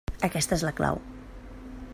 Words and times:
Aquesta 0.27 0.57
és 0.57 0.63
la 0.69 0.73
clau. 0.81 0.99